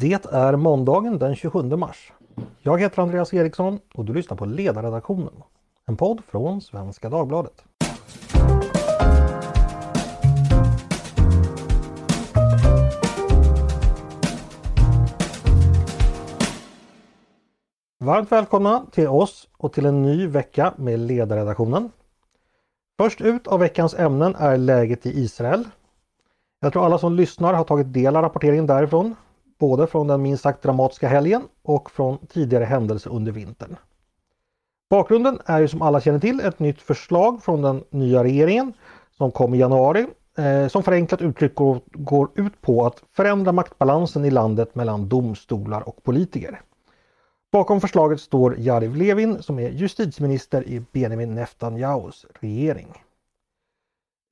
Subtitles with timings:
[0.00, 2.12] Det är måndagen den 27 mars.
[2.60, 5.32] Jag heter Andreas Eriksson och du lyssnar på Ledarredaktionen.
[5.86, 7.64] En podd från Svenska Dagbladet.
[18.00, 21.90] Varmt välkomna till oss och till en ny vecka med Ledarredaktionen.
[22.98, 25.64] Först ut av veckans ämnen är läget i Israel.
[26.60, 29.14] Jag tror alla som lyssnar har tagit del av rapporteringen därifrån
[29.58, 33.76] både från den minst sagt dramatiska helgen och från tidigare händelser under vintern.
[34.90, 38.72] Bakgrunden är ju som alla känner till ett nytt förslag från den nya regeringen
[39.16, 40.06] som kom i januari
[40.38, 45.88] eh, som förenklat uttryck går, går ut på att förändra maktbalansen i landet mellan domstolar
[45.88, 46.60] och politiker.
[47.52, 52.88] Bakom förslaget står Jariv Levin som är justitieminister i Benjamin Netanyahus regering.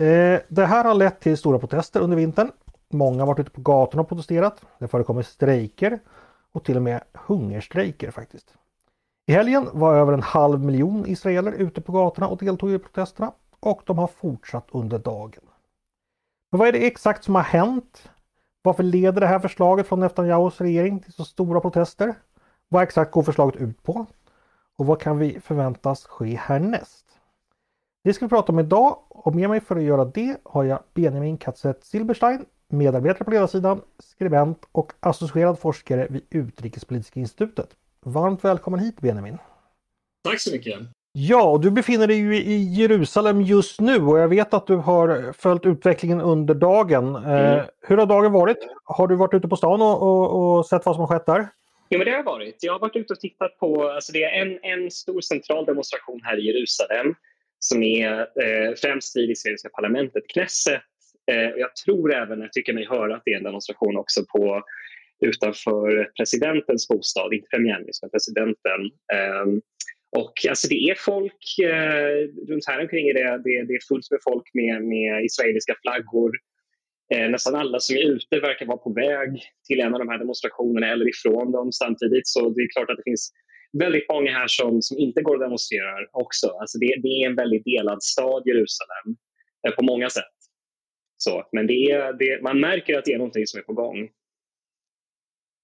[0.00, 2.50] Eh, det här har lett till stora protester under vintern
[2.92, 4.62] Många har varit ute på gatorna och protesterat.
[4.78, 5.98] Det förekommer strejker
[6.52, 8.54] och till och med hungerstrejker faktiskt.
[9.26, 13.32] I helgen var över en halv miljon israeler ute på gatorna och deltog i protesterna
[13.60, 15.42] och de har fortsatt under dagen.
[16.50, 18.10] Men vad är det exakt som har hänt?
[18.62, 22.14] Varför leder det här förslaget från Netanyahus regering till så stora protester?
[22.68, 24.06] Vad exakt går förslaget ut på?
[24.76, 27.06] Och vad kan vi förväntas ske härnäst?
[28.04, 30.82] Det ska vi prata om idag och med mig för att göra det har jag
[30.94, 37.68] Benjamin Katzet Silberstein medarbetare på ledarsidan, skribent och associerad forskare vid Utrikespolitiska institutet.
[38.00, 39.38] Varmt välkommen hit Benjamin!
[40.24, 40.78] Tack så mycket!
[41.12, 44.76] Ja, och du befinner dig ju i Jerusalem just nu och jag vet att du
[44.76, 47.14] har följt utvecklingen under dagen.
[47.16, 47.66] Eh, mm.
[47.80, 48.68] hur har dagen varit?
[48.84, 51.48] Har du varit ute på stan och, och, och, sett vad som har skett där?
[51.90, 52.56] Jo, men det har varit.
[52.60, 56.20] Jag har varit ute och tittat på, alltså det är en, en stor central demonstration
[56.24, 57.14] här i Jerusalem
[57.58, 60.82] som är eh, främst vid israeliska parlamentet, Knesset,
[61.30, 64.62] Eh, jag tror även, jag tycker mig höra att det är en demonstration också på
[65.20, 68.80] utanför presidentens bostad, inte premiärministern, presidenten.
[69.12, 69.46] Eh,
[70.16, 74.10] och alltså det är folk eh, runt här omkring är det, det, det, är fullt
[74.10, 76.30] med folk med, med israeliska flaggor.
[77.14, 79.30] Eh, nästan alla som är ute verkar vara på väg
[79.66, 82.26] till en av de här demonstrationerna eller ifrån dem samtidigt.
[82.28, 83.32] Så det är klart att det finns
[83.78, 86.48] väldigt många här som, som inte går och demonstrerar också.
[86.60, 89.06] Alltså det, det är en väldigt delad stad, Jerusalem,
[89.66, 90.35] eh, på många sätt.
[91.16, 94.08] Så, men det är, det, man märker att det är någonting som är på gång.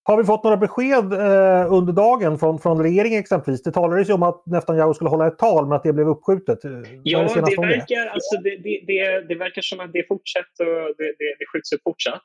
[0.04, 3.62] Har vi fått några besked eh, under dagen från, från regeringen exempelvis?
[3.62, 6.58] Det talades ju om att Netanyahu skulle hålla ett tal men att det blev uppskjutet.
[7.02, 10.64] Ja, det, det verkar, alltså, det, det, det, verkar som att det fortsätter
[10.98, 12.22] det, det, det skjuts upp fortsatt.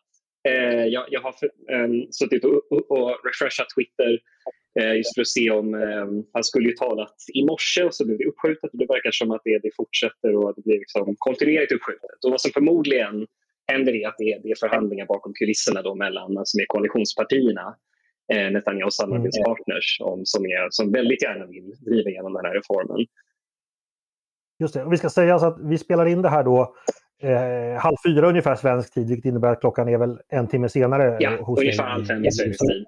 [0.47, 5.21] Eh, jag, jag har för, eh, suttit och, och, och refreshat Twitter Eh, just för
[5.21, 5.73] att se om...
[5.73, 9.11] Eh, han skulle ju talat i morse och så blev det uppskjutet och det verkar
[9.11, 12.23] som att det, det fortsätter och att det blir liksom kontinuerligt uppskjutet.
[12.25, 13.27] Och vad som förmodligen
[13.71, 17.75] händer är att det är, det är förhandlingar bakom kulisserna då mellan alltså med koalitionspartierna,
[18.33, 23.05] eh, Netanyahus samarbetspartners, om, som, är, som väldigt gärna vill driva igenom den här reformen.
[24.59, 26.75] Just det, och vi ska säga alltså att vi spelar in det här då
[27.21, 31.17] eh, halv fyra ungefär svensk tid, vilket innebär att klockan är väl en timme senare.
[31.19, 32.85] Ja, hos ungefär halv fem i svensk tid.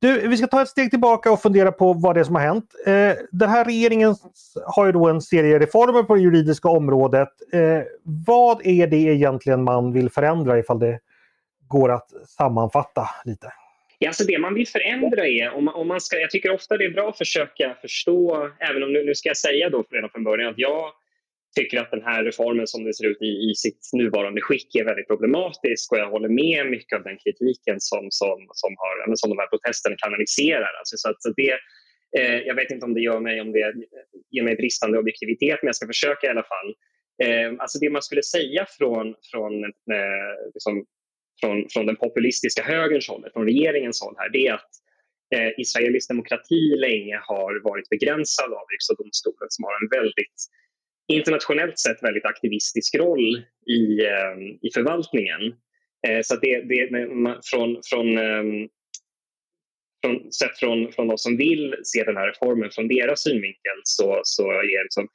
[0.00, 2.42] Du, vi ska ta ett steg tillbaka och fundera på vad det är som har
[2.42, 2.74] hänt.
[2.86, 4.14] Eh, den här regeringen
[4.64, 7.28] har ju då en serie reformer på det juridiska området.
[7.52, 7.82] Eh,
[8.26, 10.98] vad är det egentligen man vill förändra ifall det
[11.68, 13.52] går att sammanfatta lite?
[13.98, 16.76] Ja, alltså det man vill förändra är, om man, om man ska, jag tycker ofta
[16.76, 20.10] det är bra att försöka förstå, även om nu, nu ska jag säga då redan
[20.10, 20.92] från början att jag
[21.58, 24.84] tycker att den här reformen som det ser ut i, i sitt nuvarande skick är
[24.84, 29.30] väldigt problematisk och jag håller med mycket av den kritiken som, som, som, har, som
[29.30, 30.72] de här protesterna kanaliserar.
[30.78, 31.52] Alltså, så att, så det,
[32.18, 33.72] eh, jag vet inte om det gör mig, om det eh,
[34.30, 36.70] ger mig bristande objektivitet, men jag ska försöka i alla fall.
[37.24, 40.84] Eh, alltså det man skulle säga från, från, eh, liksom,
[41.40, 44.72] från, från den populistiska högerns håll, från regeringens håll här, det är att
[45.34, 50.38] eh, israelisk demokrati länge har varit begränsad av Högsta domstolen som har en väldigt
[51.08, 55.42] internationellt sett väldigt aktivistisk roll i, ehm, i förvaltningen.
[56.08, 56.88] Eh, så det, det,
[57.50, 58.68] från, från, ehm,
[60.04, 64.20] från, sett från, från de som vill se den här reformen från deras synvinkel så,
[64.24, 65.08] så är liksom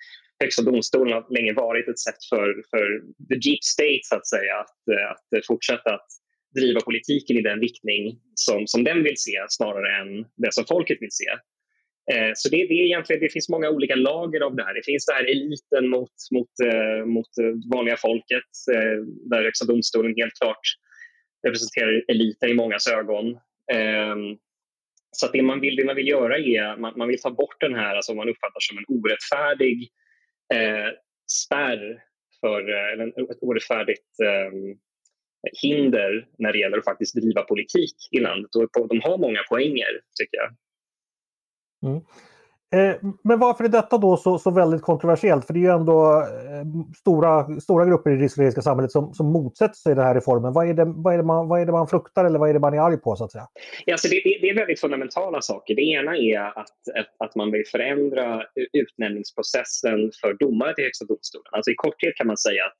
[0.43, 4.55] Högsta domstolen har länge varit ett sätt för, för the deep state så att säga
[4.55, 6.07] att, eh, att fortsätta att
[6.55, 10.97] driva politiken i den riktning som, som den vill se snarare än det som folket
[11.01, 11.29] vill se.
[12.11, 14.73] Eh, så det, det, är egentligen, det finns många olika lager av det här.
[14.73, 18.49] Det finns det här eliten mot, mot, eh, mot eh, vanliga folket
[19.29, 20.67] där Högsta domstolen helt klart
[21.47, 23.37] representerar eliten i mångas ögon.
[23.73, 24.37] Ehm,
[25.11, 27.75] så det man vill, det man vill göra är man, man vill ta bort den
[27.75, 29.89] här, alltså man uppfattar som en orättfärdig
[30.53, 30.89] eh,
[31.45, 32.03] spärr
[32.39, 32.61] för,
[32.93, 34.51] eller ett orättfärdigt eh,
[35.61, 38.55] hinder när det gäller att faktiskt driva politik i landet.
[38.55, 40.49] Och de har många poänger, tycker jag.
[41.83, 42.01] Mm.
[42.73, 45.47] Eh, men varför är detta då så, så väldigt kontroversiellt?
[45.47, 49.25] För det är ju ändå eh, stora, stora grupper i det israeliska samhället som, som
[49.25, 50.53] motsätter sig den här reformen.
[50.53, 52.53] Vad är, det, vad, är det man, vad är det man fruktar eller vad är
[52.53, 53.15] det man är arg på?
[53.15, 53.47] så att säga?
[53.85, 55.75] Ja, alltså det, det, är väldigt fundamentala saker.
[55.75, 56.75] Det ena är att,
[57.19, 58.43] att man vill förändra
[58.73, 61.51] utnämningsprocessen för domare till Högsta domstolen.
[61.51, 62.77] Alltså I korthet kan man säga att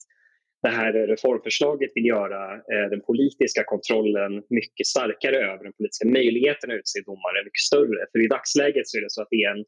[0.63, 6.71] det här reformförslaget vill göra eh, den politiska kontrollen mycket starkare över den politiska möjligheten
[6.71, 8.05] att utse domare mycket större.
[8.11, 9.65] För i dagsläget så är det så att det är en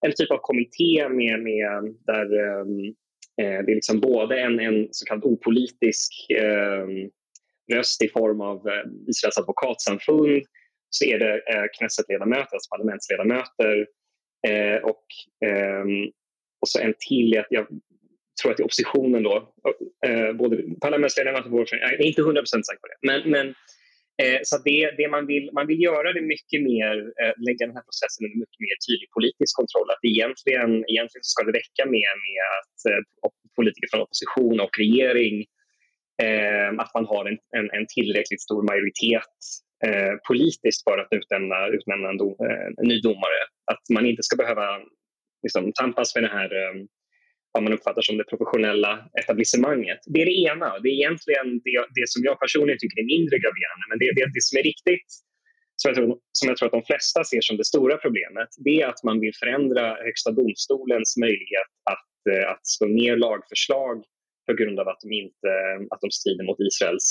[0.00, 2.84] en typ av kommitté med, med, där ehm,
[3.42, 6.86] eh, det är liksom både en, en så kallad opolitisk eh,
[7.72, 10.42] röst i form av eh, Israels advokatsamfund
[10.90, 13.86] så är det eh, Knesset-ledamöter, alltså parlamentsledamöter
[14.48, 15.04] eh, och,
[15.48, 15.84] eh,
[16.60, 17.66] och så en till, jag
[18.42, 19.54] tror att i oppositionen då,
[20.06, 23.54] eh, både parlamentsledamöter och jag är inte hundra procent säker på det, men, men
[24.22, 27.76] Eh, så det, det man, vill, man vill göra det mycket mer, eh, lägga den
[27.76, 29.88] här processen under mycket mer tydlig politisk kontroll.
[29.90, 33.00] Att egentligen, egentligen ska det räcka med, med att eh,
[33.58, 35.36] politiker från opposition och regering
[36.26, 39.36] eh, att man har en, en, en tillräckligt stor majoritet
[39.86, 43.40] eh, politiskt för att utnämna, utnämna en, dom, eh, en ny domare.
[43.72, 44.66] Att man inte ska behöva
[45.44, 46.74] liksom, tampas med det här eh,
[47.56, 50.00] vad man uppfattar som det professionella etablissemanget.
[50.12, 50.68] Det är det ena.
[50.82, 53.84] Det är egentligen det, det som jag personligen tycker är mindre graverande.
[53.90, 55.08] Men det, det, det som är riktigt,
[55.80, 56.08] som jag, tror,
[56.38, 59.20] som jag tror att de flesta ser som det stora problemet, det är att man
[59.20, 63.96] vill förändra Högsta domstolens möjlighet att, eh, att slå ner lagförslag
[64.46, 65.50] på grund av att de, inte,
[65.92, 67.08] att de strider mot Israels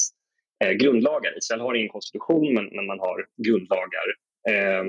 [0.63, 1.38] eh, grundlagar.
[1.38, 3.18] Israel har ingen konstitution, men, men man har
[3.48, 4.07] grundlagar.
[4.51, 4.83] Eh,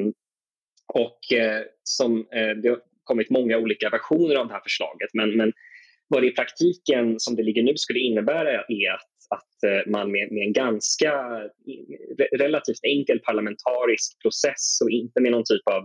[1.02, 5.11] och eh, som eh, det kommit många olika versioner av det här förslaget.
[5.12, 5.53] Men, men
[6.08, 10.12] vad det i praktiken som det ligger nu skulle innebära är att, att eh, man
[10.12, 11.12] med, med en ganska
[11.70, 15.82] eh, relativt enkel parlamentarisk process och inte med någon typ av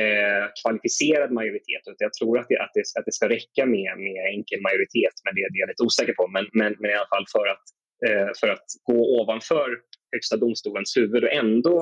[0.00, 1.82] eh, kvalificerad majoritet.
[1.98, 5.34] Jag tror att det, att det, att det ska räcka med, med enkel majoritet, men
[5.34, 6.28] det, det är jag lite osäker på.
[6.28, 7.64] Men, men, men i alla fall för att,
[8.06, 9.68] eh, för att gå ovanför
[10.12, 11.78] Högsta domstolens huvud och ändå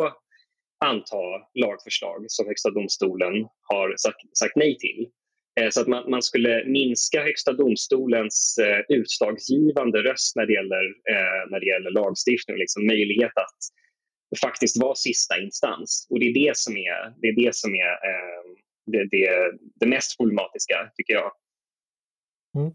[0.85, 1.25] anta
[1.55, 5.09] lagförslag som Högsta domstolen har sagt, sagt nej till.
[5.61, 10.85] Eh, så att man, man, skulle minska Högsta domstolens eh, utslagsgivande röst när det gäller,
[10.85, 13.59] eh, när det gäller lagstiftning, liksom möjlighet att
[14.41, 16.07] faktiskt vara sista instans.
[16.11, 18.43] Och det är det som är det, är det, som är, eh,
[18.87, 21.33] det, det, det mest problematiska, tycker jag.
[22.59, 22.73] Mm.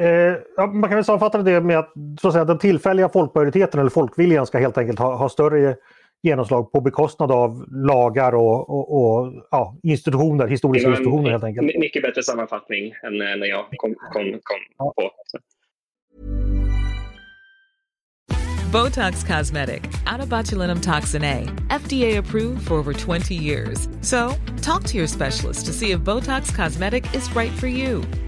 [0.00, 3.80] Eh, ja, man kan väl sammanfatta det med att, så att säga, den tillfälliga folkmajoriteten
[3.80, 5.76] eller folkviljan ska helt enkelt ha, ha större
[6.22, 11.78] genomslag på bekostnad av lagar och, och, och ja, institutioner, historiska institutioner helt enkelt.
[11.78, 14.92] Mycket bättre sammanfattning än när jag kom, kom, kom ja.
[14.96, 15.10] på.
[18.72, 23.88] Botox Cosmetic, out toxin A, FDA approved for over 20 years.
[24.02, 28.02] So, talk to your specialist to see if Botox Cosmetic is right for you.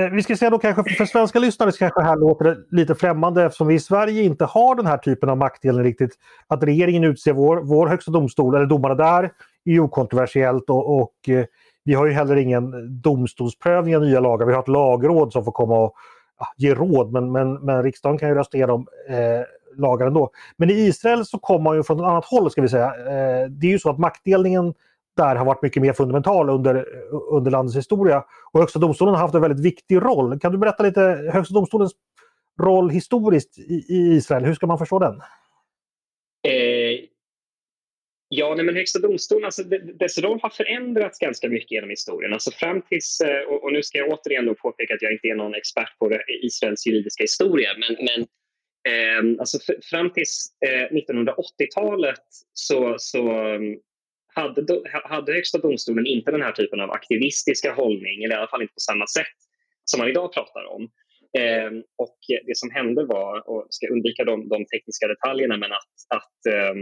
[0.00, 2.94] Eh, vi ska säga då kanske för svenska lyssnare så kanske det här låter lite
[2.94, 6.14] främmande eftersom vi i Sverige inte har den här typen av maktdelning riktigt.
[6.46, 9.32] Att regeringen utser vår, vår högsta domstol, eller domare där,
[9.64, 11.44] är okontroversiellt och, och eh,
[11.84, 12.72] vi har ju heller ingen
[13.02, 14.46] domstolsprövning av nya lagar.
[14.46, 15.94] Vi har ett lagråd som får komma och
[16.38, 19.44] ja, ge råd men, men, men riksdagen kan ju rösta igenom eh,
[19.76, 20.30] lagar ändå.
[20.56, 22.86] Men i Israel så kommer man ju från ett annat håll ska vi säga.
[22.86, 24.74] Eh, det är ju så att maktdelningen
[25.16, 26.86] där har varit mycket mer fundamental under,
[27.30, 28.24] under landets historia.
[28.52, 30.40] Och Högsta domstolen har haft en väldigt viktig roll.
[30.40, 31.92] Kan du berätta lite Högsta domstolens
[32.60, 34.44] roll historiskt i, i Israel?
[34.44, 35.20] Hur ska man förstå den?
[36.48, 37.00] Eh,
[38.28, 39.62] ja, nej, men Högsta domstolen, alltså,
[39.98, 42.32] dess roll har förändrats ganska mycket genom historien.
[42.32, 45.28] Alltså fram tills, eh, och, och nu ska jag återigen då påpeka att jag inte
[45.28, 48.20] är någon expert på Israels juridiska historia, men, men
[48.92, 49.58] eh, alltså
[49.90, 50.24] fram till
[50.66, 53.22] eh, 1980-talet så, så
[54.36, 58.62] hade, hade Högsta domstolen inte den här typen av aktivistiska hållning, eller i alla fall
[58.62, 59.36] inte på samma sätt
[59.84, 60.82] som man idag pratar om.
[61.38, 65.96] Eh, och Det som hände var, och ska undvika de, de tekniska detaljerna, men att,
[66.18, 66.74] att eh,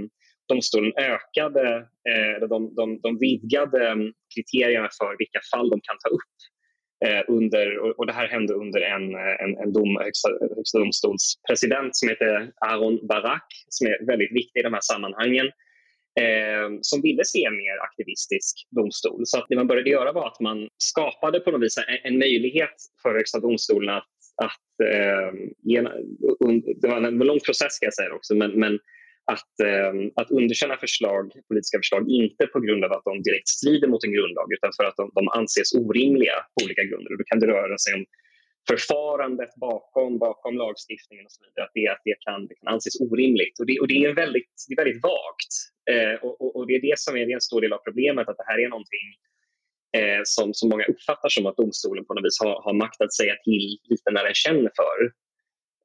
[0.48, 1.76] domstolen ökade,
[2.10, 6.34] eh, de, de, de vidgade ehm, kriterierna för vilka fall de kan ta upp.
[7.06, 12.08] Eh, under, och, det här hände under en, en, en dom, högsta, högsta domstolspresident som
[12.08, 15.50] heter Aaron Barak, som är väldigt viktig i de här sammanhangen
[16.20, 19.22] eh, som ville se en mer aktivistisk domstol.
[19.24, 22.18] Så att det man började göra var att man skapade på något vis en, en
[22.18, 25.30] möjlighet för Högsta domstolen att, att eh,
[26.80, 28.78] det var en lång process ska jag säga också, men, men
[29.32, 33.88] att, eh, att underkänna förslag, politiska förslag inte på grund av att de direkt strider
[33.88, 37.10] mot en grundlag utan för att de, de anses orimliga på olika grunder.
[37.12, 38.04] Och då kan det röra sig om
[38.68, 41.64] förfarandet bakom, bakom lagstiftningen och så vidare.
[41.66, 43.60] Att det, att det, kan, det kan anses orimligt.
[43.60, 45.52] Och det, och det är, väldigt, det är väldigt vagt.
[45.92, 48.48] Eh, och, och, det är det som är, en stor del av problemet, att det
[48.50, 49.08] här är någonting
[49.98, 53.14] eh, som, som många uppfattar som att domstolen på något vis har, har makt att
[53.14, 54.98] säga till lite när den känner för.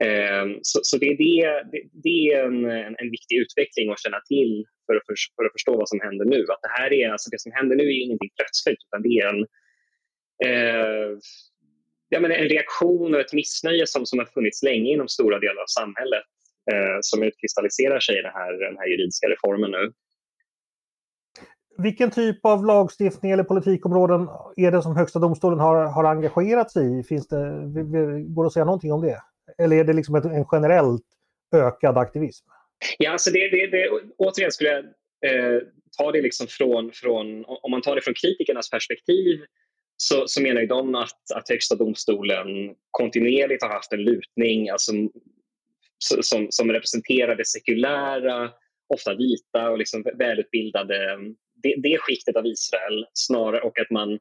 [0.08, 4.04] Eh, så, så det, är det, det, det är en, en, en, viktig utveckling att
[4.06, 6.42] känna till för att, för, för att förstå vad som händer nu.
[6.54, 9.28] Att det här är, alltså det som händer nu är ingenting plötsligt, utan det är
[9.34, 9.42] en
[10.48, 11.10] eh,
[12.10, 15.62] ja, men en reaktion och ett missnöje som, som har funnits länge inom stora delar
[15.62, 16.24] av samhället
[16.72, 19.92] eh, som utkristalliserar sig i det här, den här juridiska reformen nu.
[21.78, 27.00] Vilken typ av lagstiftning eller politikområden är det som Högsta domstolen har, har engagerat sig
[27.00, 27.04] i?
[27.04, 27.38] Finns det,
[28.28, 29.22] går det att säga någonting om det?
[29.58, 31.06] Eller är det liksom ett, en generellt
[31.56, 32.46] ökad aktivism?
[32.98, 34.84] Ja, alltså det, det, det, återigen skulle jag
[35.26, 35.62] eh,
[35.98, 39.42] ta det liksom från, från, om man tar det från kritikernas perspektiv
[40.02, 44.92] så, så menar de att, att Högsta domstolen kontinuerligt har haft en lutning alltså,
[46.00, 48.52] som, som representerar det sekulära,
[48.94, 51.18] ofta vita och liksom välutbildade,
[51.64, 54.14] det, det skiktet av Israel snarare och att man,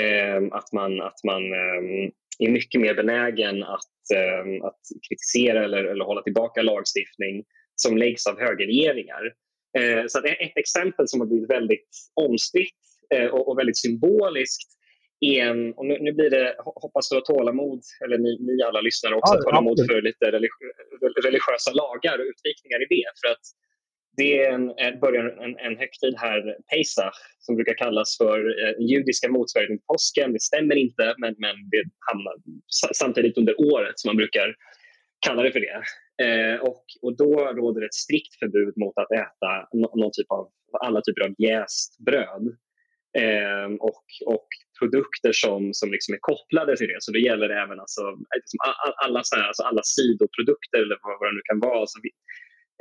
[0.00, 5.84] eh, att man, att man eh, är mycket mer benägen att, eh, att kritisera eller,
[5.84, 9.32] eller hålla tillbaka lagstiftning som läggs av högerregeringar.
[9.78, 12.80] Eh, så ett exempel som har blivit väldigt omstritt
[13.14, 14.81] eh, och, och väldigt symboliskt
[15.22, 19.14] en, och nu, nu, blir det, hoppas du har tålamod, eller ni, ni alla lyssnare
[19.14, 19.84] också, ja, tålamod ja.
[19.88, 20.24] för lite
[21.28, 23.08] religiösa lagar och utvikningar i det.
[23.20, 23.44] För att
[24.16, 29.28] det är en, börjar en, en högtid här, Pesach, som brukar kallas för eh, judiska
[29.28, 30.32] motsvarigheten till påsken.
[30.32, 32.34] Det stämmer inte, men, men det hamnar
[32.94, 34.54] samtidigt under året som man brukar
[35.26, 35.82] kalla det för det.
[36.24, 40.48] Eh, och, och då råder ett strikt förbud mot att äta någon typ av,
[40.80, 42.56] alla typer av jäst bröd.
[43.18, 44.46] Eh, och, och
[44.78, 47.00] produkter som, som liksom är kopplade till det.
[47.00, 48.02] Så det gäller även alltså,
[48.36, 48.58] liksom
[49.04, 51.80] alla, så här, alltså alla sidoprodukter eller vad, vad det nu kan vara.
[51.80, 52.10] Alltså, vi,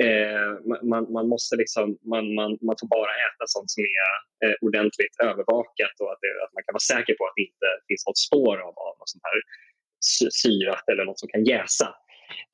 [0.05, 0.51] eh,
[0.91, 4.09] man, man, måste liksom, man, man, man får bara äta sånt som är
[4.43, 7.69] eh, ordentligt övervakat och att, det, att, man kan vara säker på att det inte
[7.87, 9.39] finns något spår av, av något sånt här
[10.43, 11.89] syrat eller något som kan jäsa.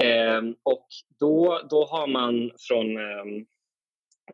[0.03, 0.41] Eh,
[0.73, 0.87] och
[1.19, 3.25] då, då har man från Eh,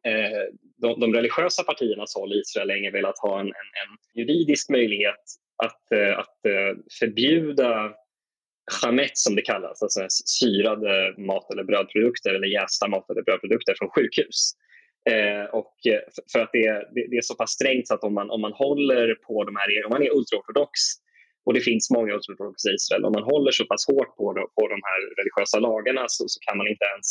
[0.03, 0.43] Eh,
[0.77, 5.23] de, de religiösa partiernas håll i Israel länge velat ha en, en, en juridisk möjlighet
[5.63, 7.93] att, eh, att eh, förbjuda
[8.71, 10.05] chamet som det kallas, alltså
[10.39, 14.53] syrade mat eller brödprodukter eller jästa mat eller brödprodukter från sjukhus.
[15.09, 15.75] Eh, och
[16.31, 18.53] för att det, det, det, är så pass strängt så att om man, om man
[18.53, 20.71] håller på de här, om man är ultraortodox
[21.45, 24.67] och det finns många ultraortodoxa i Israel, om man håller så pass hårt på, på
[24.73, 27.07] de här religiösa lagarna så, så kan man inte ens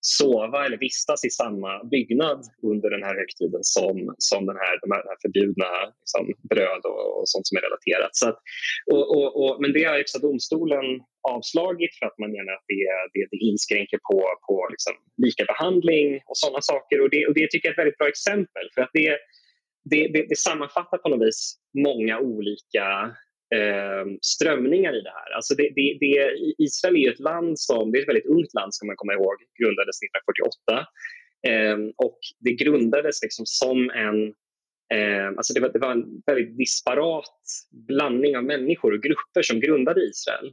[0.00, 4.88] sova eller vistas i samma byggnad under den här högtiden som, som den här, de
[4.94, 5.70] här, förbjudna
[6.02, 8.12] liksom, bröd och, och, sånt som är relaterat.
[8.20, 8.38] Så att,
[8.92, 10.86] och, och, och, men det har Högsta domstolen
[11.34, 16.38] avslagit för att man menar att det, det, det inskränker på, på liksom, likabehandling och
[16.42, 17.00] sådana saker.
[17.02, 19.10] Och det, och det tycker jag är ett väldigt bra exempel för att det,
[19.90, 21.56] det, det, det sammanfattar på något vis
[21.88, 22.86] många olika
[23.54, 25.30] Ehm, strömningar i det här.
[25.36, 28.74] Alltså det, det, det, Israel är ett land som, det är ett väldigt ungt land
[28.74, 30.86] ska man komma ihåg, grundades 1948.
[31.48, 34.18] Eh, och det grundades liksom som en
[34.94, 37.40] ehm, alltså det var, det, var, en väldigt disparat
[37.88, 40.48] blandning av människor och grupper som grundade Israel.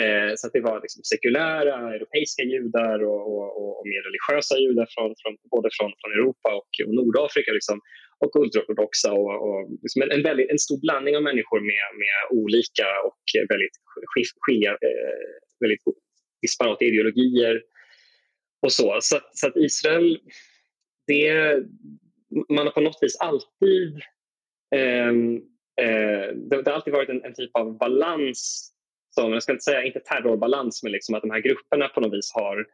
[0.00, 5.14] Eh, så det var liksom sekulära europeiska judar och, och, och, mer religiösa judar från,
[5.20, 7.52] från, både från, från Europa och, och Nordafrika.
[7.52, 7.80] Liksom
[8.22, 12.86] och ultraortodoxa och, och liksom en, väldigt, en stor blandning av människor med, med olika
[13.06, 13.76] och väldigt,
[14.40, 15.24] skilja, eh,
[15.60, 15.80] väldigt
[16.42, 17.62] disparata ideologier
[18.62, 18.98] och så.
[19.00, 20.18] Så, så att Israel,
[21.06, 21.56] det,
[22.48, 23.96] man har på något vis alltid
[24.74, 25.08] eh,
[25.86, 28.72] eh, det, det, har alltid varit en, en, typ av balans,
[29.10, 32.12] som, jag ska inte säga inte terrorbalans, men liksom att de här grupperna på något
[32.12, 32.66] vis har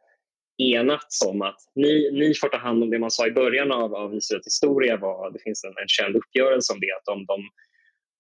[0.59, 3.95] enats om att ni, ni får ta hand om det man sa i början av,
[3.95, 4.97] av Israels historia.
[4.97, 7.49] Var, det finns en, en känd uppgörelse om det, att de, de,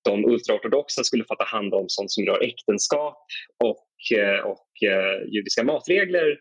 [0.05, 3.27] de ultraortodoxa skulle få ta hand om sånt som rör äktenskap
[3.65, 6.39] och, eh, och uh, judiska matregler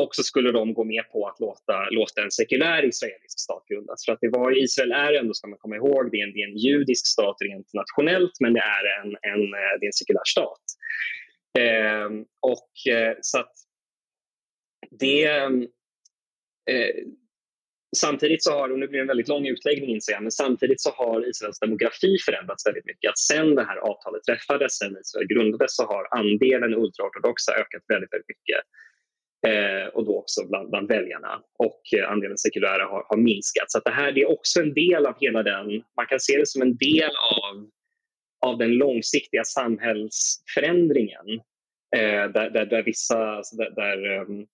[0.00, 4.04] och så skulle de gå med på att låta, låta en sekulär israelisk stat grundas.
[4.04, 6.40] För att det var Israel är ändå, ska man komma ihåg, det är en, det
[6.42, 9.92] är en judisk stat rent nationellt men det är en, en, eh, det är en
[9.92, 10.64] sekulär stat.
[11.58, 12.70] Ehm, eh, och,
[13.20, 13.52] så att
[14.98, 15.24] det,
[16.70, 16.94] eh,
[17.96, 20.80] samtidigt så har, och nu blir det en väldigt lång utläggning inser jag, men samtidigt
[20.80, 23.08] så har Israels demografi förändrats väldigt mycket.
[23.10, 28.12] Att sen det här avtalet träffades, sen Israel grundades, så har andelen ultraortodoxa ökat väldigt,
[28.12, 28.60] väldigt mycket.
[29.46, 31.42] Eh, och då också bland, bland väljarna.
[31.58, 33.70] Och eh, andelen sekulära har, har minskat.
[33.70, 36.48] Så det här det är också en del av hela den, man kan se det
[36.48, 37.70] som en del av,
[38.46, 41.28] av den långsiktiga samhällsförändringen.
[41.96, 44.46] Eh, där, där, där, vissa, alltså där, där um,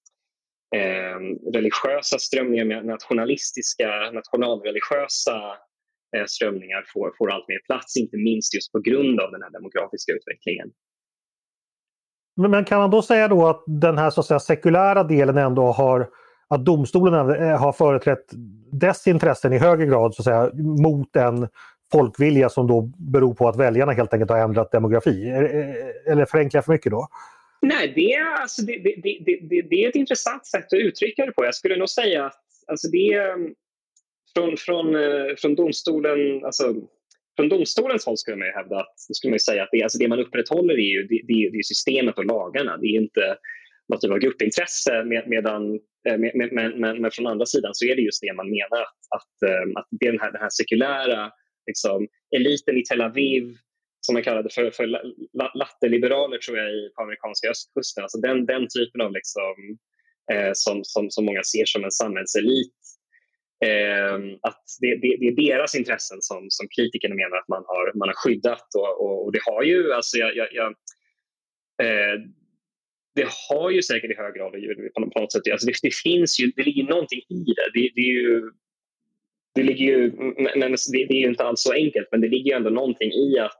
[0.77, 1.19] eh,
[1.55, 5.37] religiösa strömningar, nationalistiska, nationalreligiösa
[6.17, 9.51] eh, strömningar får, får allt mer plats, inte minst just på grund av den här
[9.51, 10.71] demografiska utvecklingen.
[12.37, 15.39] Men, men kan man då säga då att den här så att säga, sekulära delen
[15.39, 16.09] ändå har
[16.49, 18.25] att domstolen har eh, företrätt
[18.73, 20.51] dess intressen i högre grad så att säga,
[20.83, 21.49] mot en
[21.93, 25.31] folkvilja som då beror på att väljarna helt enkelt har ändrat demografi?
[26.07, 27.09] Eller förenklar jag för mycket då?
[27.63, 31.45] Nej, det alltså, det, det, det, det, är ett intressant sätt att uttrycka det på.
[31.45, 33.55] Jag skulle nog säga att alltså, det är mm,
[34.35, 36.75] från, från, eh, från domstolen, alltså,
[37.37, 40.09] från domstolens håll skulle man ju hävda att, skulle man säga att det, alltså det
[40.09, 42.77] man upprätthåller är ju det, det, är systemet och lagarna.
[42.77, 43.37] Det är inte
[43.89, 45.75] något typ av gruppintresse med, medan,
[46.09, 48.51] eh, med, med, med, med, med, från andra sidan så är det just det man
[48.51, 51.31] menar att, att, eh, att det den, här, den här sekulära
[51.67, 53.57] liksom, eliten i Tel Aviv
[54.01, 54.87] som man kallade för, för
[55.59, 58.03] latteliberaler tror jag på amerikanska östkusten.
[58.03, 59.55] Alltså den, den typen av liksom,
[60.33, 62.73] eh, som, som, som många ser som en samhällselit.
[63.65, 67.99] Eh, att det, det, det, är deras intressen som, som kritikerna menar att man har,
[67.99, 68.67] man har skyddat.
[68.75, 70.71] Och, och, och det har ju, alltså jag, jag, jag
[71.83, 72.21] eh,
[73.15, 74.53] det har ju säkert i hög grad
[75.15, 77.71] på något sätt, alltså det, det, finns ju, det ligger någonting i det.
[77.75, 78.51] Det, det är ju
[79.55, 80.13] det ligger ju,
[80.57, 83.39] men det, är ju inte alls så enkelt, men det ligger ju ändå någonting i
[83.39, 83.60] att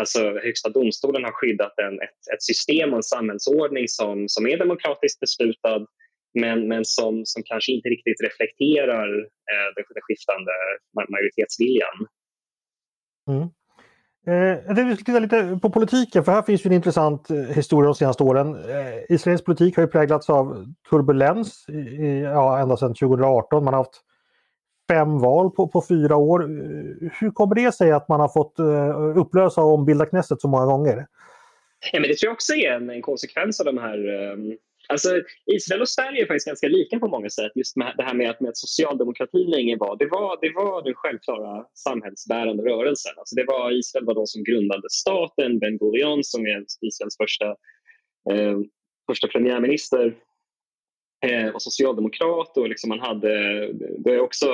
[0.00, 4.56] Alltså Högsta domstolen har skyddat en, ett, ett system och en samhällsordning som, som är
[4.58, 5.86] demokratiskt beslutad
[6.34, 9.08] men, men som, som kanske inte riktigt reflekterar
[9.52, 10.52] eh, den, den skiftande
[11.10, 11.96] majoritetsviljan.
[13.28, 13.48] Mm.
[14.26, 17.86] Eh, jag tänkte titta lite på politiken, för här finns ju en intressant eh, historia
[17.86, 18.54] de senaste åren.
[18.54, 23.64] Eh, Israels politik har ju präglats av turbulens i, ja, ända sedan 2018.
[23.64, 24.00] Man har haft
[24.90, 26.40] fem val på, på fyra år.
[26.42, 30.48] Eh, hur kommer det sig att man har fått eh, upplösa och ombilda Knesset så
[30.48, 31.06] många gånger?
[31.92, 33.98] Ja, men det tror jag också är en, en konsekvens av de här
[34.32, 34.56] um...
[34.88, 35.08] Alltså,
[35.46, 37.52] Israel och Sverige är faktiskt ganska lika på många sätt.
[37.54, 40.82] Just med det här med att, med att socialdemokratin länge var det, var, det var
[40.82, 43.12] den självklara samhällsbärande rörelsen.
[43.16, 45.58] Alltså det var, Israel var de som grundade staten.
[45.58, 47.46] Ben Gurion som är Israels första,
[48.30, 48.58] eh,
[49.10, 50.14] första premiärminister
[51.26, 53.32] eh, var socialdemokrat och liksom man hade,
[54.04, 54.46] det är också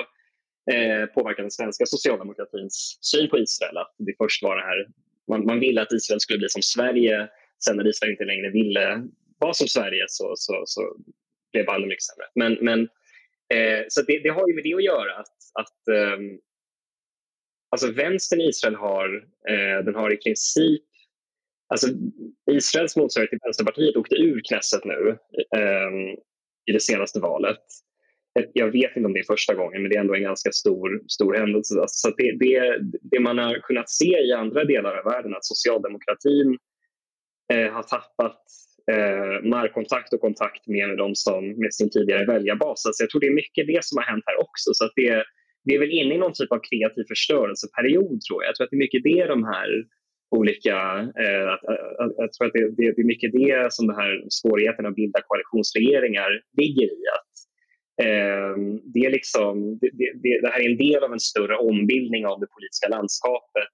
[0.72, 3.76] eh, påverka den svenska socialdemokratins syn på Israel.
[3.76, 4.86] Att det först var det här,
[5.28, 7.28] man, man ville att Israel skulle bli som Sverige.
[7.64, 9.02] Sen när Israel inte längre ville
[9.38, 10.96] vara som Sverige så, så, så
[11.52, 12.26] blev det mycket sämre.
[12.34, 12.80] Men, men,
[13.54, 15.14] eh, så det, det, har ju med det att göra.
[15.14, 16.18] att, att eh,
[17.70, 19.16] alltså Vänstern i Israel har,
[19.48, 20.82] eh, den har i princip
[21.68, 21.86] Alltså,
[22.50, 25.18] Israels motsvarighet till Vänsterpartiet åkte ur Knesset nu
[25.56, 25.90] eh,
[26.66, 27.62] i det senaste valet
[28.52, 31.02] jag vet inte om det är första gången, men det är ändå en ganska stor,
[31.08, 31.80] stor händelse.
[31.80, 35.44] Alltså, så det, det, det man har kunnat se i andra delar av världen, att
[35.44, 36.58] socialdemokratin
[37.52, 38.42] eh, har tappat
[38.92, 42.82] eh, närkontakt och kontakt med, de som, med sin tidigare väljarbas.
[42.82, 44.70] Så jag tror det är mycket det som har hänt här också.
[44.74, 45.24] Så det,
[45.64, 48.48] vi är väl inne i någon typ av kreativ förstörelseperiod, tror jag.
[48.48, 49.68] Jag tror att det är mycket det de här
[50.30, 50.76] olika...
[51.22, 51.64] Eh, att,
[52.02, 54.94] att, jag tror att det, det, det, är mycket det som den här svårigheten att
[54.94, 57.00] bilda koalitionsregeringar ligger i.
[57.16, 57.25] Att
[58.84, 62.40] det, är liksom, det, det, det, här är en del av en större ombildning av
[62.40, 63.68] det politiska landskapet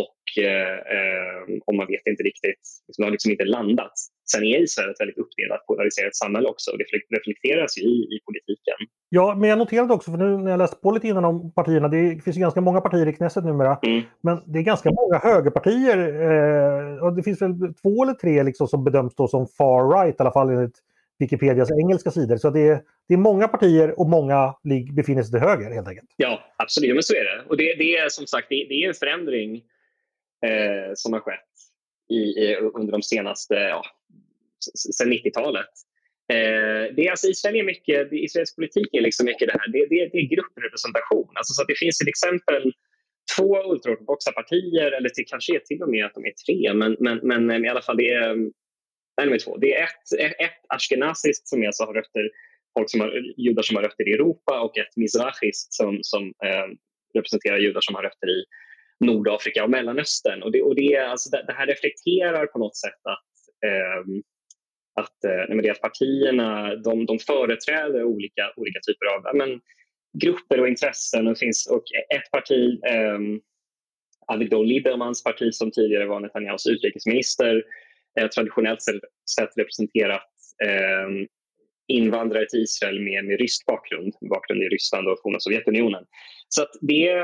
[0.00, 3.92] och, eh, ehm, och man vet inte riktigt, liksom, det har liksom inte landat.
[4.32, 6.84] Sen är Israel ett väldigt uppdelat, polariserat samhälle också och det
[7.18, 8.78] reflekteras ju i, i politiken.
[9.08, 11.88] Ja, men jag noterade också, för nu när jag läste på lite innan om partierna,
[11.88, 14.02] det finns ju ganska många partier i Knesset numera, mm.
[14.20, 15.98] men det är ganska många högerpartier.
[15.98, 20.14] Eh, och det finns väl två eller tre liksom som bedöms då som far right,
[20.14, 20.78] i alla fall enligt
[21.22, 22.36] Wikipedias engelska sidor.
[22.36, 24.54] Så det är, det är många partier och många
[24.96, 26.10] befinner sig till höger helt enkelt.
[26.16, 26.94] Ja, absolut.
[26.94, 27.44] Men så är det.
[27.48, 29.56] Och det, det är som sagt det, det är en förändring
[30.46, 31.52] eh, som har skett
[32.10, 33.82] i, i, under de senaste, ja,
[34.98, 35.72] sen 90-talet.
[36.32, 39.78] Eh, det är alltså, Israel är mycket, Israels politik är liksom mycket det här, det,
[39.78, 41.30] det, det är grupprepresentation.
[41.34, 42.72] Alltså, så att det finns till exempel
[43.36, 47.20] två ultraortodoxa partier, eller till, kanske till och med att de är tre, men, men,
[47.22, 48.36] men eh, i alla fall det är
[49.16, 49.56] Nej, nummer två.
[49.56, 52.30] Det är ett, ett ashkenaziskt som alltså har rötter,
[52.78, 56.66] folk som har, judar som har rötter i Europa och ett mizrachiskt som, som eh,
[57.14, 58.44] representerar judar som har rötter i
[59.00, 60.42] Nordafrika och Mellanöstern.
[60.42, 63.32] Och det, och det, alltså det, det här reflekterar på något sätt att,
[63.66, 64.22] eh,
[64.94, 69.60] att, eh, att partierna de, de företräder olika, olika typer av men,
[70.22, 71.26] grupper och intressen.
[71.26, 73.18] Och, finns, och ett parti, eh,
[74.26, 77.62] Avigdor Liebermans parti som tidigare var Netanyahus utrikesminister,
[78.20, 78.82] eh, traditionellt
[79.36, 80.30] sett representerat
[80.64, 81.26] eh,
[81.88, 86.04] invandrare till Israel med, med rysk bakgrund, bakgrund i Ryssland och forna Sovjetunionen.
[86.48, 87.14] Så det,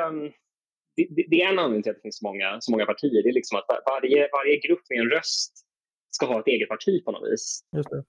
[0.96, 3.22] det, det, är en anledning till att det finns så många, så många partier.
[3.22, 5.52] Det är liksom att varje, varje grupp med en röst
[6.10, 7.60] ska ha ett eget parti på något vis.
[7.76, 8.04] Just det.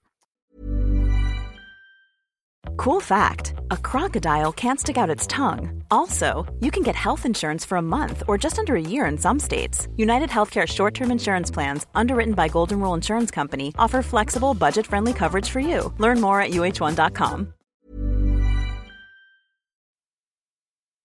[2.76, 5.84] Cool fact a crocodile can't stick out its tongue.
[5.90, 9.18] Also, you can get health insurance for a month or just under a year in
[9.18, 9.88] some states.
[9.96, 14.86] United Healthcare short term insurance plans, underwritten by Golden Rule Insurance Company, offer flexible, budget
[14.86, 15.92] friendly coverage for you.
[15.98, 17.52] Learn more at uh1.com.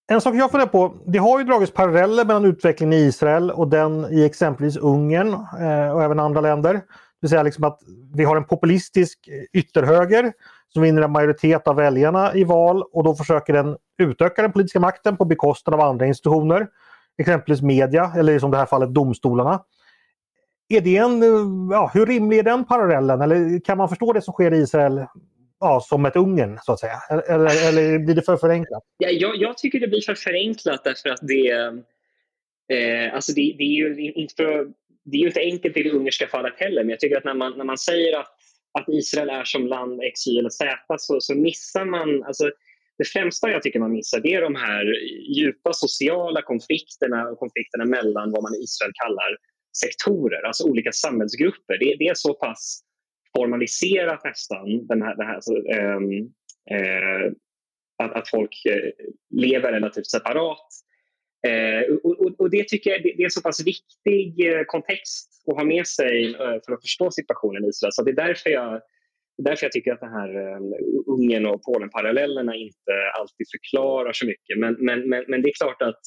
[0.08, 3.68] En sak jag funderar på, det har ju dragits paralleller mellan utvecklingen i Israel och
[3.68, 6.74] den i exempelvis Ungern eh, och även andra länder.
[6.74, 6.82] Det
[7.22, 7.80] vill säga liksom att
[8.14, 10.34] vi har en populistisk ytterhöger
[10.76, 14.80] som vinner en majoritet av väljarna i val och då försöker den utöka den politiska
[14.80, 16.68] makten på bekostnad av andra institutioner.
[17.18, 19.64] Exempelvis media eller som i det här fallet domstolarna.
[20.70, 21.22] Är det en,
[21.72, 23.22] ja, hur rimlig är den parallellen?
[23.22, 25.06] Eller kan man förstå det som sker i Israel
[25.60, 26.98] ja, som ett Ungern så att säga?
[27.10, 28.84] Eller, eller blir det för förenklat?
[28.98, 31.50] Ja, jag, jag, tycker det blir för förenklat därför att det,
[32.74, 34.68] eh, alltså det, det är ju inte för,
[35.06, 37.34] det är ju inte enkelt i det ungerska fallet heller men jag tycker att när
[37.34, 38.35] man, när man säger att
[38.80, 42.24] att Israel är som land X, Y eller Z så, så missar man...
[42.24, 42.52] Alltså,
[42.98, 44.86] det främsta jag tycker man missar det är de här
[45.38, 49.38] djupa sociala konflikterna och konflikterna mellan vad man i Israel kallar
[49.78, 51.78] sektorer, alltså olika samhällsgrupper.
[51.78, 52.82] Det, det är så pass
[53.38, 56.34] formaliserat nästan, den här, den här, så, ähm,
[56.72, 57.32] äh,
[58.04, 58.92] att, att folk eh,
[59.30, 60.68] lever relativt separat.
[61.48, 64.36] Äh, och, och, och, det tycker jag det, det är en så pass viktig
[64.68, 67.94] kontext att ha med sig eh, för att förstå situationen i Israel.
[67.94, 68.82] Så det är därför jag,
[69.38, 70.60] därför jag tycker att den här eh,
[71.08, 74.58] Ungern och Polen-parallellerna inte alltid förklarar så mycket.
[74.58, 76.02] Men, men, men, men, det är klart att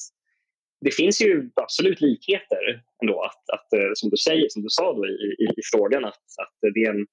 [0.80, 3.22] det finns ju absolut likheter ändå.
[3.22, 6.24] Att, att, eh, som, du säger, som du sa då i, i, i frågan, att,
[6.42, 7.06] att det är en,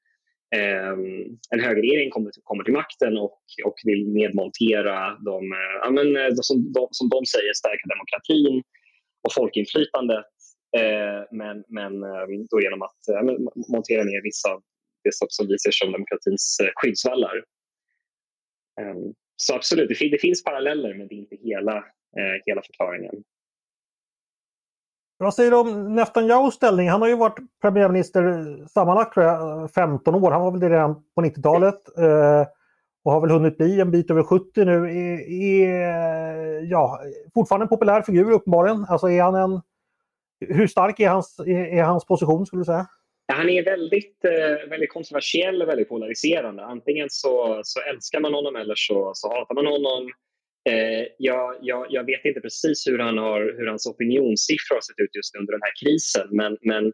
[0.56, 0.96] eh,
[1.52, 6.88] en högerregering kommer, kommer till makten och, och vill nedmontera de, ja, men, som, de,
[6.92, 8.64] som de säger, stärka demokratin
[9.24, 10.35] och folkinflytandet
[10.78, 13.22] Eh, men, men eh, då genom att eh,
[13.72, 14.50] montera ner vissa
[15.04, 17.44] det som vi ser som demokratins skyddsvallar.
[18.82, 21.84] Ehm, så absolut, det, finns paralleller men det är inte hela,
[22.46, 23.24] hela förklaringen.
[25.18, 26.90] Vad säger du om Netanyahus ställning?
[26.90, 28.24] Han har ju varit premiärminister
[28.68, 30.32] sammanlagt tror jag, 15 år.
[30.32, 31.88] Han var väl det redan på 90-talet
[33.04, 34.72] och har väl hunnit bli en bit över 70 nu.
[34.72, 37.00] Är, är ja,
[37.34, 38.86] fortfarande en populär figur uppenbarligen.
[38.90, 39.62] Alltså är han en
[40.40, 42.88] hur stark är hans, är hans position skulle du säga?
[43.34, 46.64] Han är väldigt, eh, väldigt kontroversiell och väldigt polariserande.
[46.64, 50.12] Antingen så, så älskar man honom eller så, så hatar man honom.
[50.70, 55.00] Eh, jag, jag, jag, vet inte precis hur, han har, hur hans opinionssiffror har sett
[55.00, 56.86] ut just under den här krisen men, men,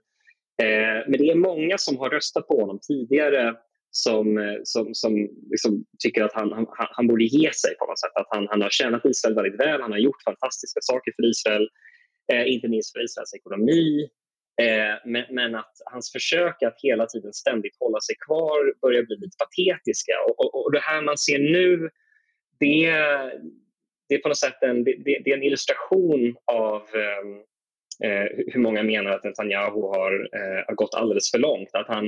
[0.63, 3.55] eh, men det är många som har röstat på honom tidigare
[3.91, 7.99] som, eh, som, som liksom tycker att han, han, han borde ge sig på något
[7.99, 8.15] sätt.
[8.15, 11.67] Att han, han har tjänat Israel väldigt väl, han har gjort fantastiska saker för Israel
[12.31, 14.09] Eh, inte minst för Israels ekonomi.
[14.61, 19.15] Eh, men, men, att hans försök att hela tiden ständigt hålla sig kvar börjar bli
[19.15, 20.13] lite patetiska.
[20.27, 21.89] Och, och, och det här man ser nu,
[22.59, 22.91] det,
[24.09, 27.43] det är på något sätt en, det, det är en illustration av ehm,
[28.03, 31.69] eh, hur många menar att Netanyahu har, eh, har gått alldeles för långt.
[31.73, 32.07] Att han,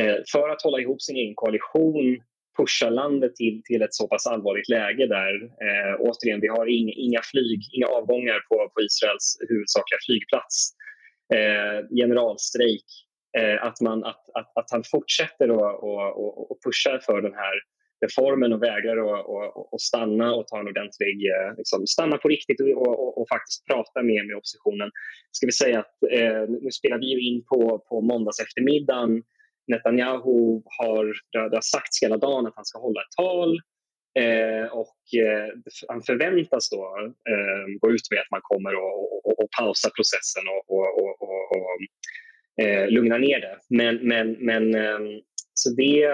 [0.00, 2.22] eh, för att hålla ihop sin egen koalition
[2.58, 6.92] pusha landet till, till ett så pass allvarligt läge där eh, återigen, vi har inga,
[6.92, 10.74] inga flyg, inga avgångar på, på Israels huvudsakliga flygplats.
[11.34, 12.88] Eh, generalstrejk.
[13.38, 17.56] Eh, att, man, att, att, att han fortsätter att pusha för den här
[18.04, 18.98] reformen och vägrar
[19.74, 23.66] att stanna och ta en ordentlig, eh, liksom, stanna på riktigt och, och, och, faktiskt
[23.66, 24.90] prata med, med oppositionen.
[25.30, 29.22] Ska vi säga att eh, nu spelar vi in på, på måndags eftermiddagen
[29.68, 33.60] Netanyahu har, det har sagts hela dagen att han ska hålla ett tal
[34.18, 35.48] eh, och eh,
[35.88, 36.84] han förväntas då
[37.30, 42.88] eh, gå ut med att man kommer och pausa processen och, och, och, och eh,
[42.90, 43.58] lugna ner det.
[43.68, 45.20] Men, men, men ehm,
[45.54, 46.08] så det,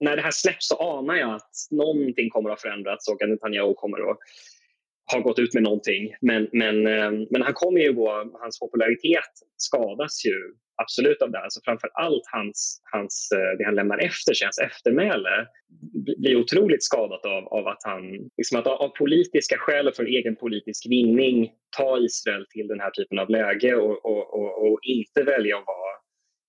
[0.00, 3.28] när det här släpps så anar jag att någonting kommer att ha förändrats och att
[3.28, 4.18] Netanyahu kommer att
[5.12, 6.14] ha gått ut med någonting.
[6.20, 11.38] Men, men, ehm, men han kommer ju gå, hans popularitet skadas ju absolut av det.
[11.38, 15.46] Alltså framför allt hans, hans, eh, det han lämnar efter sig, hans eftermäle
[16.18, 18.02] blir otroligt skadat av, av att han
[18.36, 22.90] liksom att av politiska skäl och för egen politisk vinning ta Israel till den här
[22.90, 25.92] typen av läge och, och, och, och inte välja att vara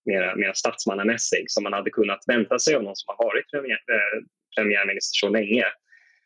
[0.06, 3.84] mer, mer statsmannamässig som man hade kunnat vänta sig av någon som har varit premiär,
[3.96, 4.24] eh,
[4.56, 5.66] premiärminister så länge.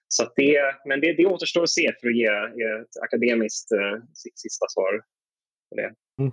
[0.07, 3.97] Så det, men det, det återstår att se för att ge, ge ett akademiskt eh,
[4.35, 5.01] sista svar
[5.69, 5.93] på det.
[6.21, 6.31] Mm.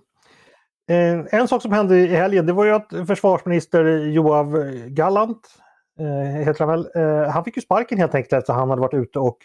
[0.90, 5.48] Eh, en sak som hände i helgen det var ju att försvarsminister Joav Gallant,
[6.00, 8.82] eh, heter han väl, eh, han fick ju sparken helt enkelt efter att han hade
[8.82, 9.38] varit ute och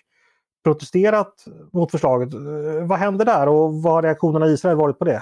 [0.63, 2.33] protesterat mot förslaget.
[2.33, 5.21] Eh, vad hände där och vad har reaktionerna i Israel varit på det?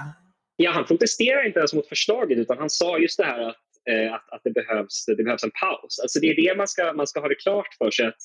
[0.56, 3.56] Ja, han protesterar inte ens mot förslaget utan han sa just det här att,
[3.90, 6.00] eh, att, att, det, behövs, det behövs en paus.
[6.02, 8.08] Alltså det är det man ska, man ska ha det klart för sig.
[8.08, 8.22] Att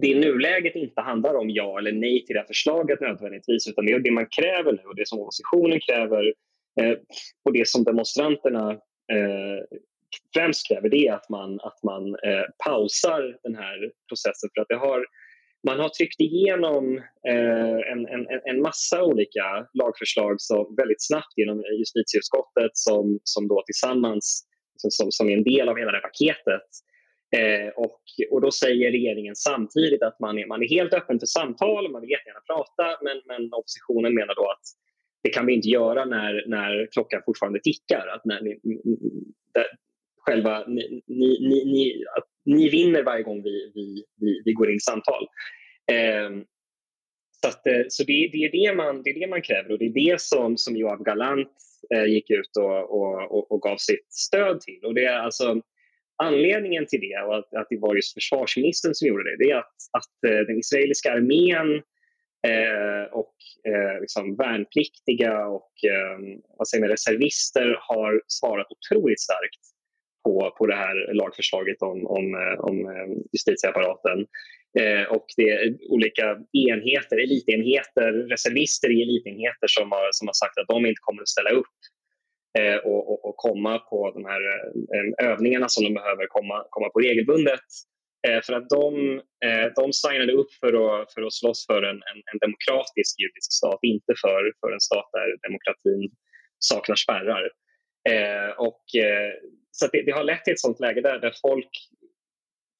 [0.00, 3.86] det i nuläget inte handlar om ja eller nej till det här förslaget nödvändigtvis utan
[3.86, 6.34] det är det man kräver nu och det som oppositionen kräver
[6.80, 6.96] Eh,
[7.44, 8.70] och det som demonstranterna
[9.12, 9.78] eh,
[10.34, 14.68] främst kräver det är att man, att man eh, pausar den här processen för att
[14.68, 15.04] det har
[15.66, 21.62] man har tryckt igenom eh, en, en, en massa olika lagförslag så väldigt snabbt genom
[21.78, 26.68] justitieutskottet som, som då tillsammans som, som är en del av hela det paketet.
[27.36, 31.26] Eh, och, och då säger regeringen samtidigt att man är, man är helt öppen för
[31.26, 34.66] samtal, man vill jättegärna prata men, men oppositionen menar då att
[35.22, 38.06] det kan vi inte göra när, när klockan fortfarande tickar.
[38.06, 38.60] Att när ni,
[39.54, 39.66] där,
[40.18, 42.04] själva, ni, ni, ni,
[42.44, 45.26] ni vinner varje gång vi, vi, vi, vi går in i samtal.
[45.92, 46.44] Eh,
[47.42, 49.78] så att, eh, så det, det, är det, man, det är det man kräver och
[49.78, 51.52] det är det som, som Joab Galant
[51.94, 54.84] eh, gick ut och, och, och, och, gav sitt stöd till.
[54.84, 55.62] Och det är alltså,
[56.22, 59.56] anledningen till det och att, att det var just försvarsministern som gjorde det, det är
[59.56, 61.82] att, att eh, den israeliska armén
[62.46, 63.34] eh, och
[63.68, 69.62] eh, liksom värnpliktiga och ehm, vad säger man, reservister har svarat otroligt starkt
[70.24, 74.26] på, på det här lagförslaget om, om, eh, om ehm, justitieapparaten.
[74.80, 80.58] Eh, och det är olika enheter, elitenheter, reservister i elitenheter som har, som har sagt
[80.58, 81.76] att de inte kommer att ställa upp
[82.58, 86.66] eh, och, och, och, komma på de här eh, ehm, övningarna som de behöver komma,
[86.70, 87.68] komma på regelbundet.
[88.26, 91.96] Eh, för att de, eh, de signade upp för att, för att slåss för en,
[91.96, 96.10] en, en demokratisk judisk stat, inte för, för en stat där demokratin
[96.58, 97.50] saknar spärrar.
[98.08, 99.32] Eh, och, eh,
[99.70, 101.70] så det, det, har lett till ett sånt läge där, där folk,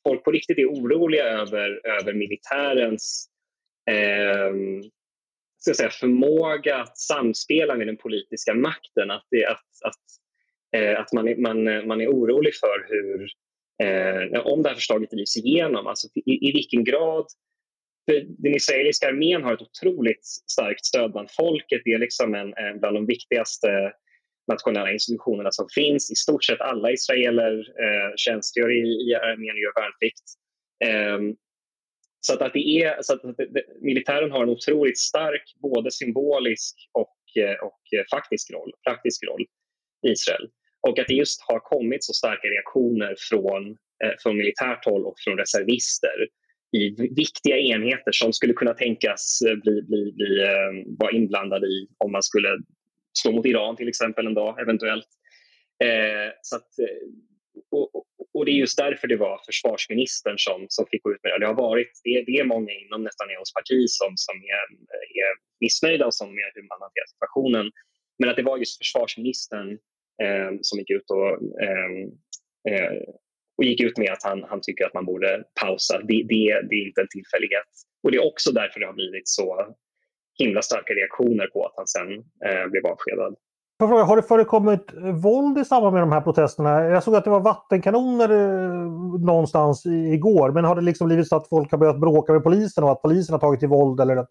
[0.09, 3.29] folk på riktigt är oroliga över, över militärens
[3.91, 4.53] eh,
[5.59, 9.11] ska säga, förmåga att samspela med den politiska makten.
[9.11, 10.05] Att, det, att, att,
[10.77, 13.29] eh, att man, är, man, man är orolig för hur,
[13.83, 17.27] eh, om det här förslaget drivs igenom, alltså i, i vilken grad
[18.39, 21.83] den israeliska armén har ett otroligt starkt stöd bland folket.
[21.85, 23.93] Det är liksom en, en bland de viktigaste
[24.49, 26.11] nationella institutionerna som finns.
[26.11, 30.25] I stort sett alla israeler eh, tjänstgör i, i armén och gör värnplikt.
[30.85, 31.37] Eh,
[32.21, 36.77] så att, att, det är, så att det, militären har en otroligt stark både symbolisk
[36.93, 39.43] och, eh, och eh, faktisk roll, praktisk roll
[40.07, 40.49] i Israel.
[40.89, 43.71] Och att det just har kommit så starka reaktioner från,
[44.05, 46.29] eh, från militärt håll och från reservister
[46.73, 51.89] i viktiga enheter som skulle kunna tänkas eh, bli, bli, bli, eh, vara inblandade i
[51.99, 52.49] om man skulle
[53.23, 55.09] slå mot Iran till exempel en dag, eventuellt.
[55.85, 57.09] Eh, så att, eh,
[57.71, 61.33] och, och, det är just därför det var försvarsministern som, som fick gå ut med
[61.33, 61.39] det.
[61.39, 64.67] Det, har varit, det, det är många inom Netanyahus parti som, som är,
[65.23, 67.67] är missnöjda och som med hur man hanterar situationen.
[68.19, 69.79] Men att det var just försvarsministern
[70.23, 71.29] Ehm, som gick ut och,
[71.63, 71.91] eh,
[72.71, 72.99] eh,
[73.59, 75.99] och gick ut med att han, han tycker att man borde pausa.
[75.99, 77.71] Det, det, det är inte en tillfällighet.
[78.03, 79.77] Och det är också därför det har blivit så
[80.39, 82.13] himla starka reaktioner på att han sen
[82.47, 83.35] eh, blev avskedad.
[83.81, 86.85] Har det förekommit våld i samband med de här protesterna?
[86.85, 91.37] Jag såg att det var vattenkanoner eh, någonstans igår, men har det liksom blivit så
[91.37, 94.17] att folk har börjat bråka med polisen och att polisen har tagit till våld eller
[94.17, 94.31] att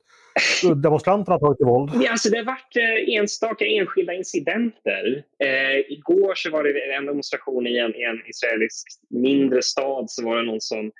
[0.83, 1.91] demonstranterna har tagit till våld?
[2.01, 5.23] Ja, alltså det har varit eh, enstaka enskilda incidenter.
[5.43, 10.25] Eh, igår så var det en demonstration i en, i en israelisk mindre stad så
[10.25, 10.91] var det någon som,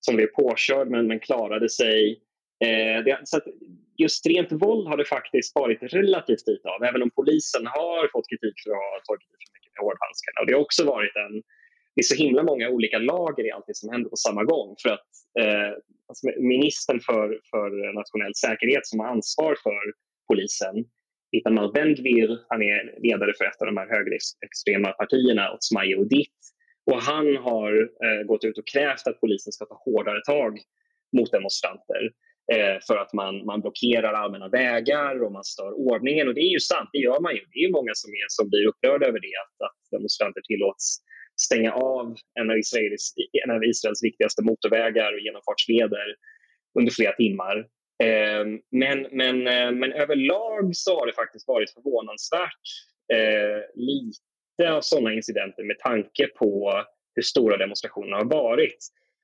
[0.00, 2.20] som blev påkörd men, men klarade sig.
[2.64, 3.40] Eh, det, så
[4.02, 8.28] just rent våld har det faktiskt varit relativt lite av, även om polisen har fått
[8.30, 10.38] kritik för att ha tagit i för mycket med hårdhandskarna.
[10.40, 11.34] Och det har också varit en,
[11.94, 14.68] det är så himla många olika lager i allt det som händer på samma gång.
[14.82, 15.08] För att
[15.40, 15.72] eh,
[16.08, 16.22] alltså
[16.54, 17.68] ministern för, för
[18.00, 19.82] nationell säkerhet som har ansvar för
[20.28, 20.74] polisen,
[21.36, 26.38] Itamar Bendvir, han är ledare för ett av de här högerextrema partierna, Otzma Odit,
[26.90, 27.72] Och han har
[28.04, 30.52] eh, gått ut och krävt att polisen ska ta hårdare tag
[31.16, 32.02] mot demonstranter
[32.52, 36.28] Eh, för att man, man blockerar allmänna vägar och man stör ordningen.
[36.28, 37.40] Och det är ju sant, det gör man ju.
[37.52, 40.98] Det är många som, är, som blir upprörda över det, att, att demonstranter tillåts
[41.40, 46.06] stänga av en av, Israels, en av Israels viktigaste motorvägar och genomfartsleder
[46.78, 47.56] under flera timmar.
[48.04, 52.64] Eh, men, men, eh, men överlag så har det faktiskt varit förvånansvärt
[53.12, 56.82] eh, lite av sådana incidenter med tanke på
[57.14, 58.78] hur stora demonstrationerna har varit.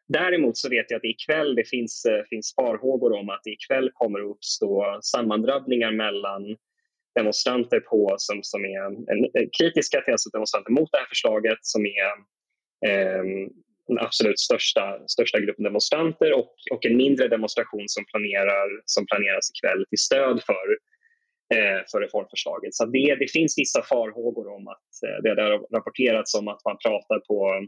[0.09, 3.90] Däremot så vet jag att ikväll det finns, eh, finns farhågor om att det ikväll
[3.94, 6.57] kommer att uppstå sammandrabbningar mellan
[7.14, 11.59] demonstranter på, som, som är en, eh, kritiska till alltså demonstranter mot det här förslaget
[11.62, 12.11] som är
[12.90, 13.25] eh,
[13.88, 19.51] den absolut största, största gruppen demonstranter och, och en mindre demonstration som, planerar, som planeras
[19.51, 20.66] ikväll till stöd för,
[21.55, 22.75] eh, för reformförslaget.
[22.75, 26.77] Så det, det finns vissa farhågor om att eh, det har rapporterats om att man
[26.85, 27.66] pratar på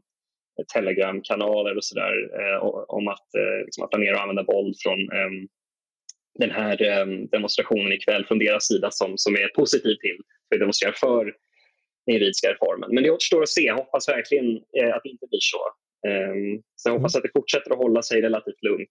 [0.75, 2.59] telegramkanaler och sådär eh,
[2.89, 5.49] om att, eh, liksom, att planera att använda våld från ehm,
[6.39, 10.61] den här ehm, demonstrationen ikväll från deras sida som, som är positiv till för att
[10.61, 11.25] demonstrera för
[12.07, 12.95] den juridiska reformen.
[12.95, 13.63] Men det återstår att se.
[13.63, 15.63] Jag hoppas verkligen eh, att det inte blir så.
[16.09, 17.19] Um, så jag hoppas mm.
[17.19, 18.91] att det fortsätter att hålla sig relativt lugnt.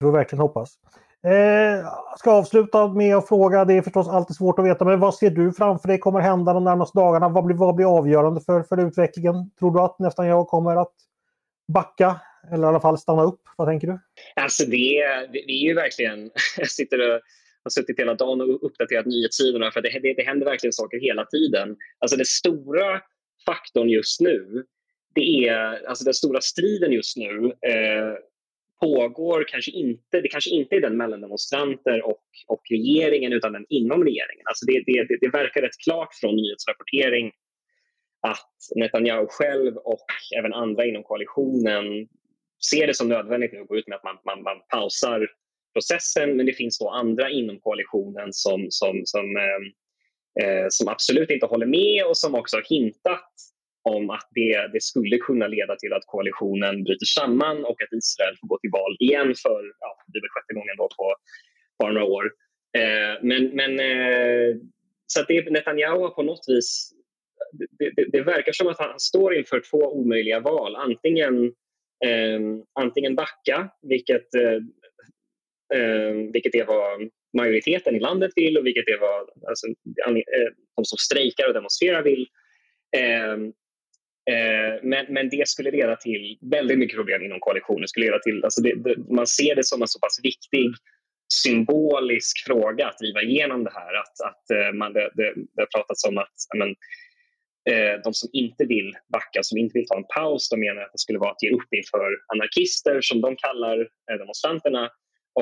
[0.00, 0.78] Vi får verkligen hoppas.
[1.24, 1.86] Eh,
[2.18, 5.30] ska avsluta med att fråga, det är förstås alltid svårt att veta, men vad ser
[5.30, 7.28] du framför dig kommer hända de närmaste dagarna?
[7.28, 9.50] Vad blir, vad blir avgörande för, för utvecklingen?
[9.58, 10.92] Tror du att nästan jag kommer att
[11.72, 12.20] backa
[12.52, 13.40] eller i alla fall stanna upp?
[13.56, 13.98] Vad tänker du?
[14.36, 16.30] Alltså det, det, det är ju verkligen...
[16.56, 17.20] Jag sitter och
[17.62, 21.24] har suttit hela dagen och uppdaterat nyhetssidorna för det, det, det händer verkligen saker hela
[21.24, 21.76] tiden.
[21.98, 23.00] Alltså den stora
[23.46, 24.64] faktorn just nu,
[25.14, 28.14] det är alltså den stora striden just nu eh,
[28.80, 33.66] pågår kanske inte, det kanske inte är den mellan demonstranter och, och regeringen utan den
[33.68, 34.44] inom regeringen.
[34.44, 37.32] Alltså det, det, det verkar rätt klart från nyhetsrapportering
[38.20, 40.06] att Netanyahu själv och
[40.38, 42.08] även andra inom koalitionen
[42.70, 45.28] ser det som nödvändigt att gå ut med att man, man, man pausar
[45.72, 51.30] processen men det finns då andra inom koalitionen som, som, som, eh, eh som absolut
[51.30, 53.32] inte håller med och som också har hintat
[53.88, 58.36] om att det, det skulle kunna leda till att koalitionen bryter samman och att Israel
[58.40, 61.14] får gå till val igen för ja, det är sjätte gången då på
[61.78, 62.24] bara några år.
[62.78, 64.56] Eh, men men eh,
[65.06, 66.92] så att det, Netanyahu har på något vis...
[67.52, 70.76] Det, det, det, verkar som att han står inför två omöjliga val.
[70.76, 71.44] Antingen,
[72.04, 72.40] eh,
[72.80, 74.60] antingen backa, vilket, eh,
[75.78, 80.84] eh vilket är vad majoriteten i landet vill och vilket är vad alltså, eh, de
[80.84, 82.26] som strejkar och demonstrerar vill.
[82.96, 83.36] Eh,
[84.30, 87.88] Eh, men, men det skulle leda till väldigt mycket problem inom koalitionen.
[87.88, 90.72] Skulle leda till, alltså det, det, man ser det som en så pass viktig
[91.42, 93.94] symbolisk fråga att driva igenom det här.
[93.94, 96.70] Att, att eh, man, det, det, det har pratats om att men,
[97.70, 100.92] eh, de som inte vill backa, som inte vill ta en paus, de menar att
[100.92, 103.88] det skulle vara att ge upp inför anarkister som de kallar
[104.18, 104.90] demonstranterna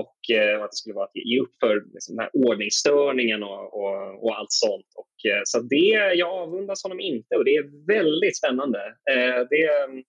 [0.01, 3.63] och, eh, att det skulle vara att ge upp för liksom, den här ordningsstörningen och,
[3.81, 4.91] och, och allt sånt.
[5.03, 8.79] Och, eh, så det, jag avundas honom inte och det är väldigt spännande.
[9.11, 10.05] Eh, det mm,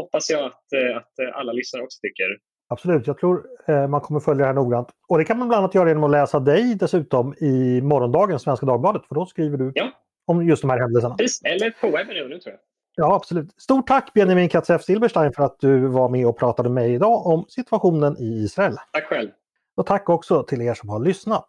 [0.00, 2.24] hoppas jag att, att alla lyssnare också tycker.
[2.68, 3.46] Absolut, jag tror
[3.88, 4.88] man kommer följa det här noggrant.
[5.08, 8.66] Och det kan man bland annat göra genom att läsa dig dessutom i morgondagens Svenska
[8.66, 9.90] Dagbladet, för då skriver du ja.
[10.26, 11.14] om just de här händelserna.
[11.14, 12.60] Precis, eller på webben nu tror jag.
[12.98, 13.60] Ja, absolut.
[13.60, 17.26] Stort tack Benjamin Katzef Silberstein för att du var med och pratade med mig idag
[17.26, 18.76] om situationen i Israel.
[18.92, 19.30] Tack själv.
[19.74, 21.46] Och tack också till er som har lyssnat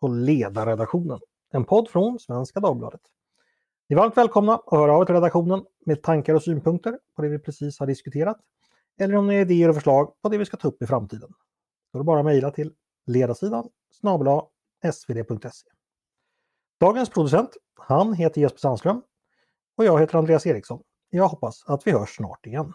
[0.00, 1.20] på Ledarredaktionen,
[1.52, 3.00] en podd från Svenska Dagbladet.
[3.88, 7.22] Ni är varmt välkomna att höra av er till redaktionen med tankar och synpunkter på
[7.22, 8.36] det vi precis har diskuterat.
[9.00, 11.30] Eller om ni har idéer och förslag på det vi ska ta upp i framtiden.
[11.92, 12.72] Då är det bara att mejla till
[13.06, 14.40] ledarsidan snabel
[14.92, 15.68] svd.se.
[16.80, 19.02] Dagens producent, han heter Jesper Sandström
[19.76, 20.80] och jag heter Andreas Eriksson.
[21.10, 22.72] Jag hoppas att vi hörs snart igen.